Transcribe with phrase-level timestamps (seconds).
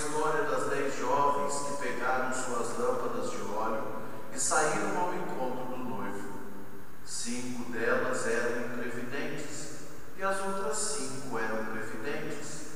[0.00, 3.82] história das dez jovens que pegaram suas lâmpadas de óleo
[4.34, 6.40] e saíram ao encontro do noivo.
[7.04, 9.80] Cinco delas eram imprevidentes
[10.16, 12.70] e as outras cinco eram previdentes.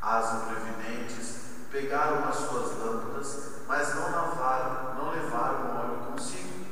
[0.00, 1.34] As imprevidentes
[1.72, 6.66] pegaram as suas lâmpadas, mas não lavaram, não levaram óleo consigo.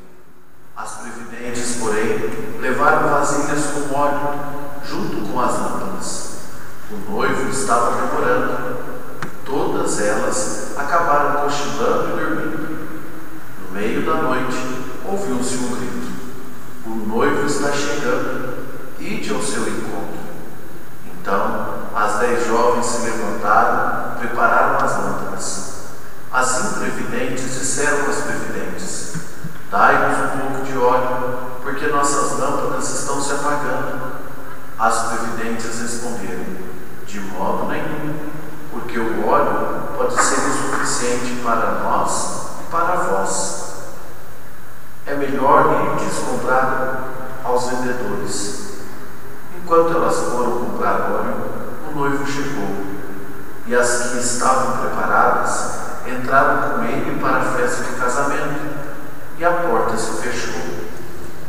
[0.77, 6.35] As previdentes, porém, levaram vasilhas com óleo, junto com as lâmpadas.
[6.91, 8.73] O noivo estava demorando.
[10.05, 12.88] Elas acabaram cochilando e dormindo.
[13.60, 14.56] No meio da noite,
[15.05, 16.12] ouviu-se um grito:
[16.86, 18.66] O noivo está chegando,
[18.98, 20.25] ide ao seu encontro.
[21.06, 25.75] Então, as dez jovens se levantaram, prepararam as lâmpadas.
[26.31, 29.14] As imprevidentes disseram às previdentes:
[29.70, 34.14] Dai-nos um pouco de óleo, porque nossas lâmpadas estão se apagando.
[34.78, 36.44] As previdentes responderam:
[37.06, 38.31] De modo nenhum,
[38.75, 43.65] porque o óleo pode ser o suficiente para nós e para vós.
[45.07, 46.05] É melhor ir
[46.45, 47.05] comprar
[47.45, 48.79] aos vendedores.
[49.57, 51.35] Enquanto elas foram comprar óleo,
[51.89, 52.85] o noivo chegou.
[53.67, 55.75] E as que estavam preparadas
[56.06, 58.75] entraram com ele para a festa de casamento
[59.39, 60.61] e a porta se fechou.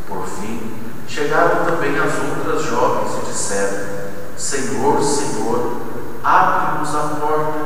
[0.07, 4.04] Por fim, chegaram também as outras jovens e disseram:
[4.37, 5.81] Senhor, Senhor,
[6.23, 7.59] abre-nos a porta.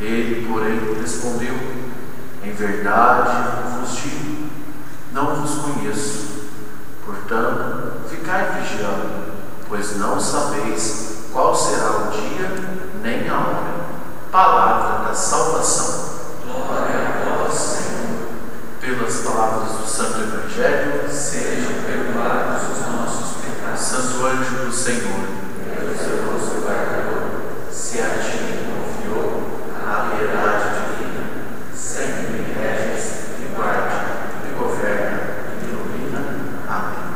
[0.00, 1.54] Ele, porém, respondeu:
[2.42, 4.48] Em verdade vos digo,
[5.12, 6.24] não vos conheço.
[7.04, 9.32] Portanto, ficai vigiando,
[9.68, 12.50] pois não sabeis qual será o dia
[13.02, 13.74] nem a hora.
[14.30, 16.14] Palavra da salvação.
[16.44, 18.28] Glória a vós, Senhor.
[18.80, 23.80] Pelas palavras do Santo Evangelho, Sejam perdoados os nossos pecados.
[23.80, 25.28] Santo anjo do Senhor,
[25.74, 31.24] Pelo zeloso guardador, se a ti confiou a piedade divina,
[31.74, 33.94] sempre me reges, me guarde,
[34.44, 35.20] me governa
[35.52, 36.20] e me ilumina.
[36.68, 37.14] Amém.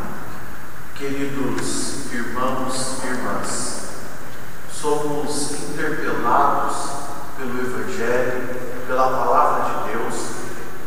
[0.94, 3.88] Queridos irmãos e irmãs,
[4.72, 6.76] somos interpelados
[7.36, 8.48] pelo Evangelho,
[8.86, 10.14] pela palavra de Deus,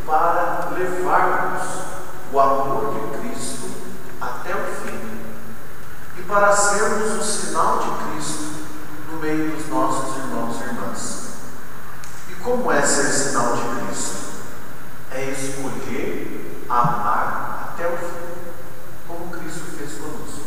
[0.05, 1.61] para levarmos
[2.33, 3.69] o amor de Cristo
[4.19, 4.99] até o fim
[6.17, 6.55] e para
[7.13, 8.43] o sinal de Cristo
[9.11, 11.31] no meio dos nossos irmãos e irmãs.
[12.29, 14.31] E como é ser sinal de Cristo?
[15.11, 20.41] É escolher amar até o fim, como Cristo fez conosco.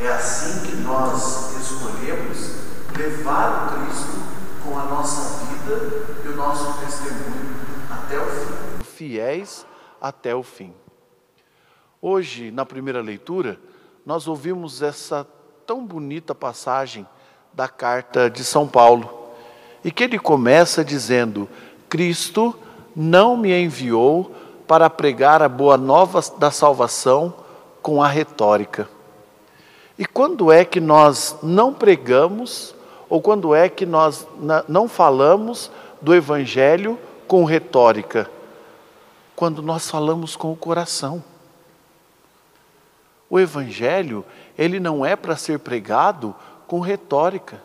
[0.00, 2.58] É assim que nós escolhemos
[2.96, 4.18] levar o Cristo
[4.64, 7.56] com a nossa vida e o nosso testemunho
[7.90, 8.84] até o fim.
[8.84, 9.64] Fiéis
[10.00, 10.74] até o fim.
[12.00, 13.58] Hoje, na primeira leitura,
[14.08, 15.26] nós ouvimos essa
[15.66, 17.06] tão bonita passagem
[17.52, 19.34] da carta de São Paulo,
[19.84, 21.46] e que ele começa dizendo:
[21.90, 22.58] Cristo
[22.96, 24.32] não me enviou
[24.66, 27.34] para pregar a boa nova da salvação
[27.82, 28.88] com a retórica.
[29.98, 32.74] E quando é que nós não pregamos,
[33.10, 34.26] ou quando é que nós
[34.66, 35.70] não falamos
[36.00, 38.26] do Evangelho com retórica?
[39.36, 41.22] Quando nós falamos com o coração.
[43.30, 44.24] O Evangelho,
[44.56, 46.34] ele não é para ser pregado
[46.66, 47.62] com retórica.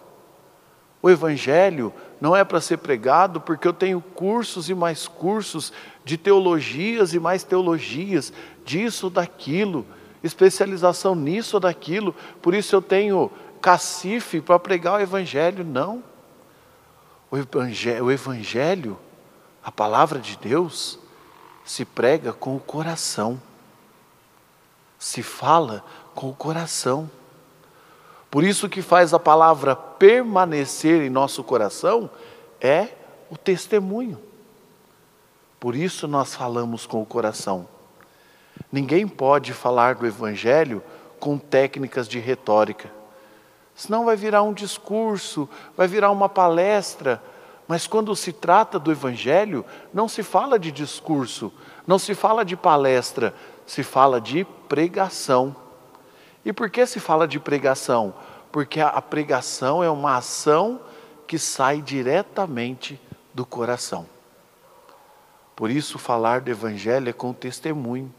[1.01, 5.73] O Evangelho não é para ser pregado porque eu tenho cursos e mais cursos
[6.05, 8.31] de teologias e mais teologias,
[8.65, 9.85] disso, daquilo,
[10.23, 13.29] especialização nisso ou daquilo, por isso eu tenho
[13.61, 15.63] cacife para pregar o Evangelho.
[15.63, 16.03] Não.
[17.33, 18.95] O evangelho, o evangelho,
[19.63, 20.99] a palavra de Deus,
[21.65, 23.41] se prega com o coração,
[25.03, 25.83] se fala
[26.15, 27.11] com o coração.
[28.31, 32.09] Por isso que faz a palavra permanecer em nosso coração
[32.61, 32.87] é
[33.29, 34.17] o testemunho.
[35.59, 37.67] Por isso nós falamos com o coração.
[38.71, 40.81] Ninguém pode falar do evangelho
[41.19, 42.89] com técnicas de retórica.
[43.75, 47.21] Senão vai virar um discurso, vai virar uma palestra.
[47.67, 51.51] Mas quando se trata do Evangelho, não se fala de discurso,
[51.87, 53.33] não se fala de palestra,
[53.65, 55.55] se fala de pregação.
[56.43, 58.13] E por que se fala de pregação?
[58.51, 60.81] Porque a pregação é uma ação
[61.25, 62.99] que sai diretamente
[63.33, 64.05] do coração.
[65.55, 68.13] Por isso, falar do Evangelho é com testemunho.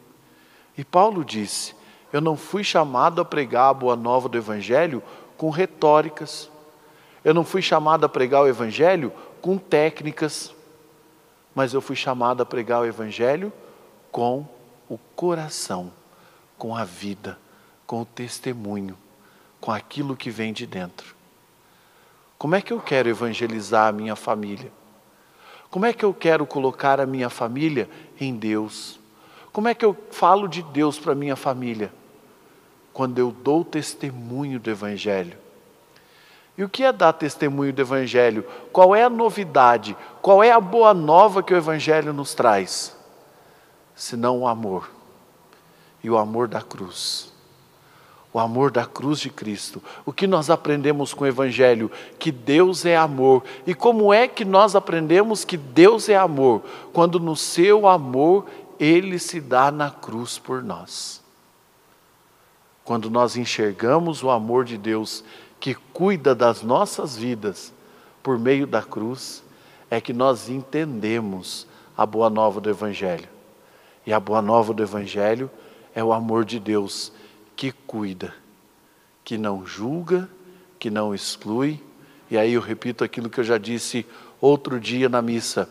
[0.77, 1.75] E Paulo disse:
[2.13, 5.03] Eu não fui chamado a pregar a boa nova do Evangelho
[5.37, 6.51] com retóricas.
[7.25, 9.13] Eu não fui chamado a pregar o Evangelho
[9.45, 10.55] com técnicas,
[11.55, 13.53] mas eu fui chamado a pregar o Evangelho
[14.11, 14.49] com
[14.89, 15.93] o coração,
[16.57, 17.39] com a vida,
[17.87, 18.97] com o testemunho,
[19.61, 21.15] com aquilo que vem de dentro.
[22.39, 24.73] Como é que eu quero evangelizar a minha família?
[25.71, 27.87] Como é que eu quero colocar a minha família
[28.19, 28.99] em Deus?
[29.53, 31.93] Como é que eu falo de Deus para a minha família?
[32.95, 35.44] Quando eu dou testemunho do Evangelho.
[36.57, 38.45] E o que é dar testemunho do Evangelho?
[38.73, 39.97] Qual é a novidade?
[40.23, 42.97] Qual é a boa nova que o Evangelho nos traz?
[43.95, 44.89] Senão o amor.
[46.03, 47.33] E o amor da cruz.
[48.33, 49.83] O amor da cruz de Cristo.
[50.07, 51.91] O que nós aprendemos com o Evangelho?
[52.19, 53.43] Que Deus é amor.
[53.67, 56.63] E como é que nós aprendemos que Deus é amor?
[56.93, 58.47] Quando no seu amor
[58.79, 61.23] ele se dá na cruz por nós.
[62.85, 65.25] Quando nós enxergamos o amor de Deus
[65.59, 67.73] que cuida das nossas vidas
[68.23, 69.43] por meio da cruz,
[69.91, 71.67] é que nós entendemos
[71.97, 73.29] a boa nova do Evangelho.
[74.07, 75.51] E a boa nova do Evangelho
[75.95, 77.13] é o amor de Deus
[77.57, 78.35] que cuida,
[79.25, 80.29] que não julga,
[80.79, 81.81] que não exclui.
[82.31, 84.05] E aí eu repito aquilo que eu já disse
[84.41, 85.69] outro dia na missa: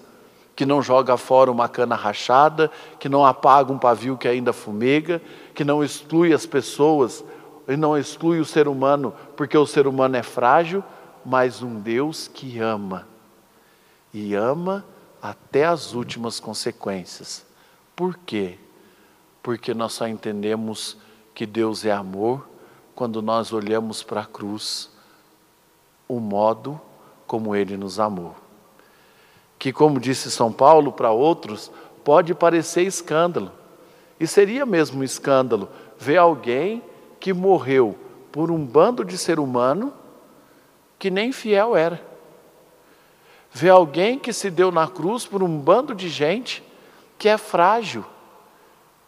[0.56, 5.22] que não joga fora uma cana rachada, que não apaga um pavio que ainda fumega,
[5.54, 7.24] que não exclui as pessoas
[7.68, 10.84] e não exclui o ser humano, porque o ser humano é frágil,
[11.26, 13.08] mas um Deus que ama.
[14.14, 14.86] E ama
[15.22, 17.46] até as últimas consequências.
[17.96, 18.58] Por quê?
[19.42, 20.98] Porque nós só entendemos
[21.34, 22.48] que Deus é amor
[22.94, 24.92] quando nós olhamos para a cruz,
[26.08, 26.80] o modo
[27.26, 28.36] como Ele nos amou.
[29.58, 31.72] Que, como disse São Paulo para outros,
[32.04, 33.52] pode parecer escândalo.
[34.20, 36.84] E seria mesmo um escândalo ver alguém
[37.24, 37.98] que morreu
[38.34, 39.94] por um bando de ser humano
[41.00, 42.06] que nem fiel era.
[43.50, 46.62] Ver alguém que se deu na cruz por um bando de gente
[47.18, 48.04] que é frágil,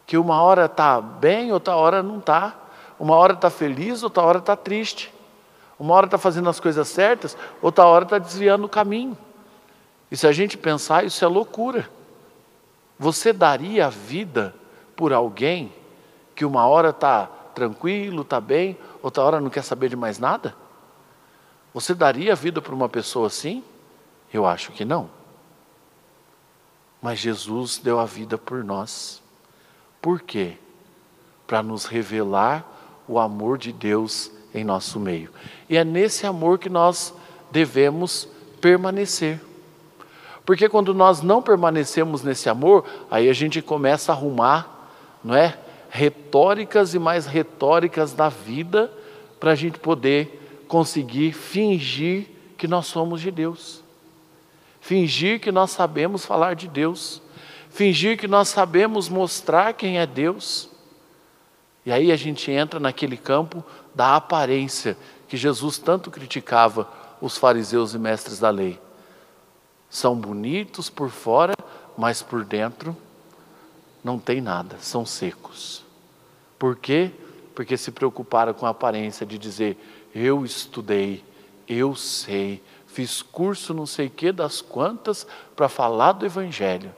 [0.07, 2.55] que uma hora está bem, outra hora não está.
[2.97, 5.13] Uma hora está feliz, outra hora está triste.
[5.77, 9.17] Uma hora está fazendo as coisas certas, outra hora está desviando o caminho.
[10.09, 11.89] E se a gente pensar, isso é loucura.
[12.97, 14.55] Você daria a vida
[14.95, 15.73] por alguém
[16.33, 20.55] que uma hora está tranquilo, está bem, outra hora não quer saber de mais nada?
[21.73, 23.63] Você daria a vida para uma pessoa assim?
[24.31, 25.09] Eu acho que não.
[27.01, 29.21] Mas Jesus deu a vida por nós.
[30.01, 30.57] Por quê?
[31.47, 32.65] Para nos revelar
[33.07, 35.31] o amor de Deus em nosso meio.
[35.69, 37.13] E é nesse amor que nós
[37.51, 38.27] devemos
[38.61, 39.41] permanecer.
[40.45, 44.89] Porque quando nós não permanecemos nesse amor, aí a gente começa a arrumar,
[45.23, 45.57] não é?
[45.95, 48.91] Retóricas e mais retóricas da vida
[49.39, 53.81] para a gente poder conseguir fingir que nós somos de Deus,
[54.81, 57.21] fingir que nós sabemos falar de Deus,
[57.69, 60.69] fingir que nós sabemos mostrar quem é Deus.
[61.85, 64.97] E aí a gente entra naquele campo da aparência
[65.29, 66.89] que Jesus tanto criticava
[67.21, 68.77] os fariseus e mestres da lei.
[69.89, 71.53] São bonitos por fora,
[71.97, 72.95] mas por dentro
[74.03, 75.84] não tem nada, são secos.
[76.57, 77.11] Por quê?
[77.53, 79.77] Porque se preocuparam com a aparência de dizer:
[80.13, 81.23] eu estudei,
[81.67, 86.93] eu sei, fiz curso não sei que das quantas para falar do Evangelho.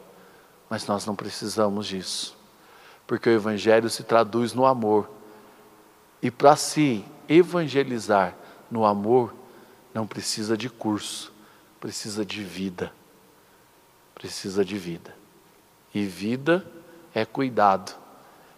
[0.70, 2.38] Mas nós não precisamos disso,
[3.06, 5.10] porque o Evangelho se traduz no amor.
[6.22, 8.36] E para se evangelizar
[8.72, 9.34] no amor,
[9.94, 11.32] não precisa de curso,
[11.80, 12.92] precisa de vida.
[14.16, 15.16] Precisa de vida.
[15.94, 16.66] E vida
[17.14, 17.96] é cuidado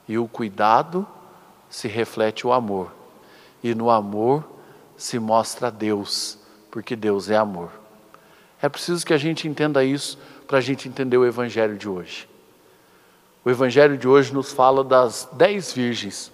[0.10, 1.08] e o cuidado
[1.70, 2.92] se reflete o amor.
[3.63, 4.44] E no amor
[4.98, 6.39] se mostra Deus,
[6.72, 7.70] porque Deus é amor.
[8.60, 12.28] É preciso que a gente entenda isso para a gente entender o Evangelho de hoje.
[13.46, 16.32] O Evangelho de hoje nos fala das dez virgens,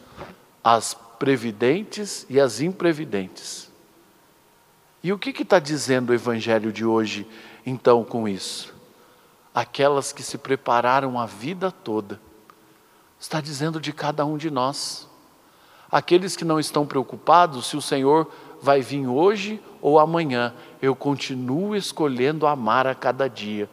[0.64, 3.70] as previdentes e as imprevidentes.
[5.04, 7.28] E o que está dizendo o Evangelho de hoje,
[7.66, 8.74] então, com isso?
[9.54, 12.24] Aquelas que se prepararam a vida toda
[13.20, 15.08] está dizendo de cada um de nós.
[15.92, 18.30] Aqueles que não estão preocupados se o Senhor
[18.62, 23.70] vai vir hoje ou amanhã, eu continuo escolhendo amar a cada dia.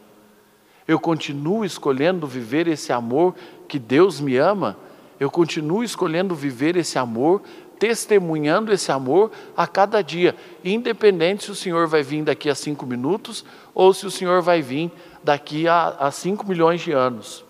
[0.87, 3.35] Eu continuo escolhendo viver esse amor
[3.67, 4.77] que Deus me ama.
[5.19, 7.41] Eu continuo escolhendo viver esse amor,
[7.79, 12.85] testemunhando esse amor a cada dia, independente se o Senhor vai vir daqui a cinco
[12.85, 14.91] minutos ou se o Senhor vai vir
[15.23, 17.43] daqui a, a cinco milhões de anos.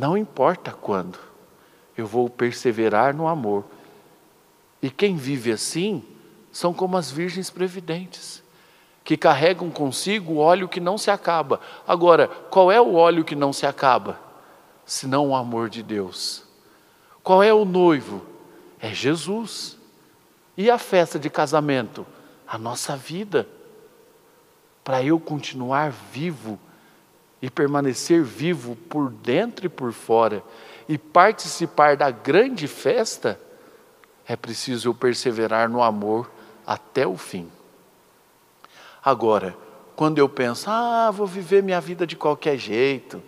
[0.00, 1.18] Não importa quando,
[1.94, 3.66] eu vou perseverar no amor.
[4.80, 6.02] E quem vive assim,
[6.50, 8.42] são como as virgens previdentes,
[9.04, 11.60] que carregam consigo o óleo que não se acaba.
[11.86, 14.18] Agora, qual é o óleo que não se acaba?
[14.86, 16.44] Senão o amor de Deus.
[17.22, 18.24] Qual é o noivo?
[18.80, 19.76] É Jesus.
[20.56, 22.06] E a festa de casamento?
[22.48, 23.46] A nossa vida.
[24.82, 26.58] Para eu continuar vivo
[27.42, 30.42] e permanecer vivo por dentro e por fora
[30.88, 33.40] e participar da grande festa,
[34.26, 36.30] é preciso eu perseverar no amor
[36.66, 37.48] até o fim.
[39.04, 39.56] Agora,
[39.96, 43.22] quando eu penso, ah, vou viver minha vida de qualquer jeito,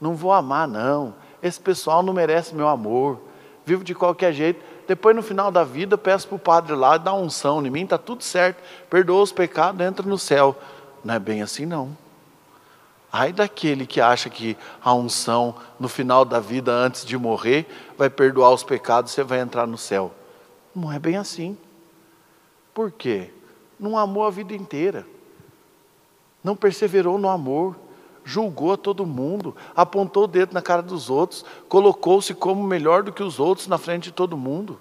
[0.00, 3.20] não vou amar, não, esse pessoal não merece meu amor,
[3.64, 4.64] vivo de qualquer jeito.
[4.86, 7.98] Depois, no final da vida, peço para o padre lá dar unção em mim, está
[7.98, 10.56] tudo certo, perdoa os pecados, entra no céu.
[11.04, 11.96] Não é bem assim, não.
[13.18, 18.10] Ai daquele que acha que a unção no final da vida, antes de morrer, vai
[18.10, 20.12] perdoar os pecados, você vai entrar no céu.
[20.74, 21.56] Não é bem assim.
[22.74, 23.30] Por quê?
[23.80, 25.06] Não amou a vida inteira.
[26.44, 27.74] Não perseverou no amor.
[28.22, 33.14] Julgou a todo mundo, apontou o dedo na cara dos outros, colocou-se como melhor do
[33.14, 34.78] que os outros na frente de todo mundo.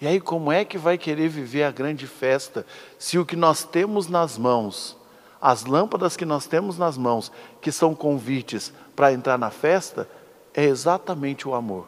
[0.00, 2.64] E aí, como é que vai querer viver a grande festa
[2.96, 4.96] se o que nós temos nas mãos,
[5.40, 10.08] as lâmpadas que nós temos nas mãos, que são convites para entrar na festa,
[10.52, 11.86] é exatamente o amor?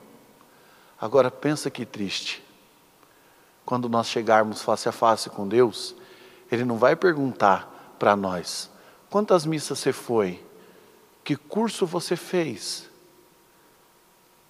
[1.00, 2.42] Agora pensa que triste
[3.64, 5.94] quando nós chegarmos face a face com Deus,
[6.50, 8.71] Ele não vai perguntar para nós:
[9.09, 10.44] quantas missas você foi?
[11.25, 12.90] Que curso você fez?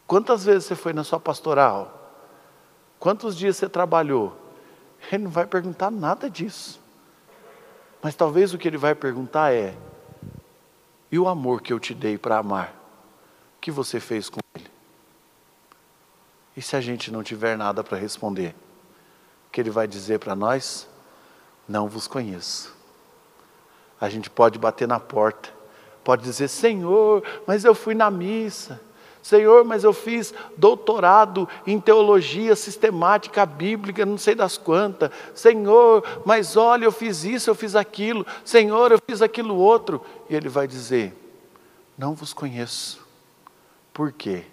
[0.06, 2.00] Quantas vezes você foi na sua pastoral?
[2.98, 4.36] Quantos dias você trabalhou?
[5.10, 6.81] Ele não vai perguntar nada disso.
[8.02, 9.74] Mas talvez o que ele vai perguntar é:
[11.10, 12.74] e o amor que eu te dei para amar?
[13.56, 14.70] O que você fez com ele?
[16.56, 18.54] E se a gente não tiver nada para responder?
[19.52, 20.88] que ele vai dizer para nós?
[21.68, 22.74] Não vos conheço.
[24.00, 25.50] A gente pode bater na porta,
[26.02, 28.80] pode dizer: Senhor, mas eu fui na missa.
[29.22, 35.10] Senhor, mas eu fiz doutorado em teologia sistemática bíblica, não sei das quantas.
[35.32, 38.26] Senhor, mas olha, eu fiz isso, eu fiz aquilo.
[38.44, 40.02] Senhor, eu fiz aquilo outro.
[40.28, 41.14] E ele vai dizer:
[41.96, 43.06] Não vos conheço.
[43.92, 44.44] Por quê?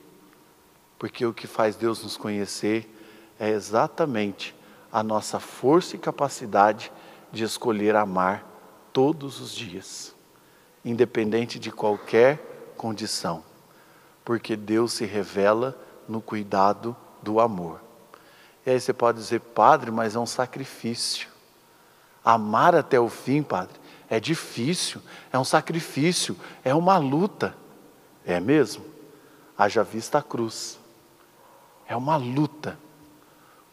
[1.00, 2.88] Porque o que faz Deus nos conhecer
[3.40, 4.54] é exatamente
[4.92, 6.92] a nossa força e capacidade
[7.32, 8.46] de escolher amar
[8.92, 10.14] todos os dias,
[10.84, 13.44] independente de qualquer condição,
[14.29, 15.75] porque Deus se revela
[16.07, 17.81] no cuidado do amor.
[18.63, 21.27] E aí você pode dizer, padre, mas é um sacrifício.
[22.24, 23.74] Amar até o fim, padre,
[24.07, 25.01] é difícil,
[25.33, 27.57] é um sacrifício, é uma luta.
[28.24, 28.86] É mesmo?
[29.57, 30.79] Haja vista a cruz.
[31.88, 32.77] É uma luta,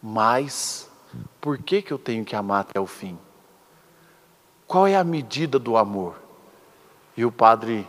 [0.02, 0.90] mas
[1.38, 3.18] por que, que eu tenho que amar até o fim?
[4.66, 6.18] Qual é a medida do amor?
[7.14, 7.86] E o padre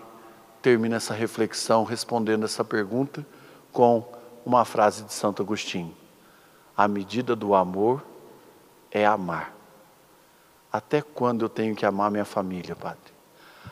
[0.67, 3.25] termina essa reflexão respondendo essa pergunta
[3.71, 4.03] com
[4.45, 5.95] uma frase de Santo Agostinho:
[6.75, 8.03] A medida do amor
[8.91, 9.53] é amar.
[10.69, 13.13] Até quando eu tenho que amar minha família, padre?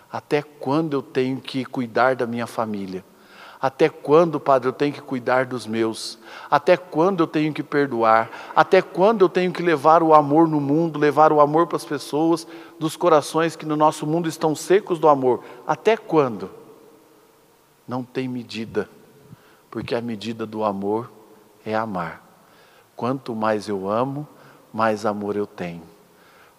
[0.10, 3.04] Até quando eu tenho que cuidar da minha família?
[3.62, 6.20] Até quando, Padre, eu tenho que cuidar dos meus?
[6.52, 8.30] Até quando eu tenho que perdoar?
[8.56, 11.86] Até quando eu tenho que levar o amor no mundo, levar o amor para as
[11.86, 12.46] pessoas,
[12.80, 15.44] dos corações que no nosso mundo estão secos do amor?
[15.66, 16.65] Até quando?
[17.88, 18.90] Não tem medida,
[19.70, 21.12] porque a medida do amor
[21.66, 22.24] é amar.
[22.96, 24.28] Quanto mais eu amo,
[24.74, 25.84] mais amor eu tenho.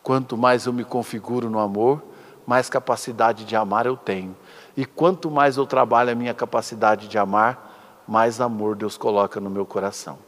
[0.02, 2.02] Quanto mais eu me configuro no amor,
[2.46, 4.36] mais capacidade de amar eu tenho.
[4.76, 9.50] E quanto mais eu trabalho a minha capacidade de amar, mais amor Deus coloca no
[9.50, 10.18] meu coração.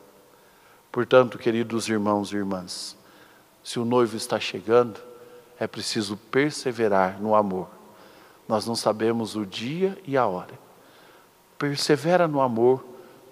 [0.90, 2.96] Portanto, queridos irmãos e irmãs,
[3.62, 4.98] se o noivo está chegando,
[5.60, 7.68] é preciso perseverar no amor.
[8.48, 10.67] Nós não sabemos o dia e a hora.
[11.58, 12.84] Persevera no amor,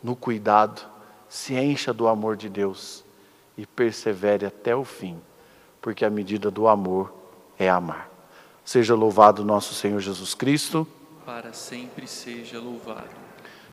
[0.02, 0.83] no cuidado,
[1.28, 3.04] se encha do amor de Deus
[3.56, 5.18] e persevere até o fim,
[5.80, 7.14] porque a medida do amor
[7.59, 8.11] é amar.
[8.64, 10.87] Seja louvado nosso Senhor Jesus Cristo
[11.26, 13.25] para sempre seja louvado.